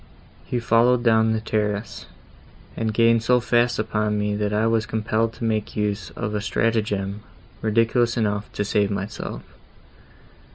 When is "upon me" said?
3.77-4.35